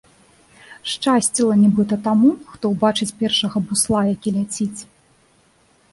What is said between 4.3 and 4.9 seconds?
ляціць.